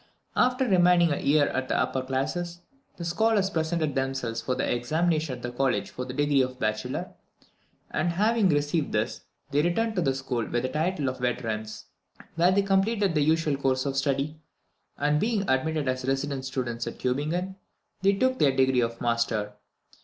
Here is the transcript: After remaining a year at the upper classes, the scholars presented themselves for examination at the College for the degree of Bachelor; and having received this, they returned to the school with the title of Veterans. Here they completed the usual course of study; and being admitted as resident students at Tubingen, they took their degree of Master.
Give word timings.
After 0.35 0.67
remaining 0.67 1.11
a 1.11 1.19
year 1.21 1.49
at 1.49 1.67
the 1.67 1.77
upper 1.77 2.01
classes, 2.01 2.61
the 2.97 3.05
scholars 3.05 3.51
presented 3.51 3.93
themselves 3.93 4.41
for 4.41 4.59
examination 4.59 5.35
at 5.35 5.43
the 5.43 5.51
College 5.51 5.91
for 5.91 6.05
the 6.05 6.13
degree 6.15 6.41
of 6.41 6.57
Bachelor; 6.57 7.13
and 7.91 8.13
having 8.13 8.49
received 8.49 8.93
this, 8.93 9.21
they 9.51 9.61
returned 9.61 9.95
to 9.95 10.01
the 10.01 10.15
school 10.15 10.43
with 10.47 10.63
the 10.63 10.69
title 10.69 11.07
of 11.07 11.19
Veterans. 11.19 11.85
Here 12.35 12.51
they 12.51 12.63
completed 12.63 13.13
the 13.13 13.21
usual 13.21 13.57
course 13.57 13.85
of 13.85 13.95
study; 13.95 14.39
and 14.97 15.19
being 15.19 15.47
admitted 15.47 15.87
as 15.87 16.03
resident 16.07 16.45
students 16.45 16.87
at 16.87 16.97
Tubingen, 16.97 17.57
they 18.01 18.13
took 18.13 18.39
their 18.39 18.55
degree 18.55 18.81
of 18.81 18.99
Master. 19.01 19.53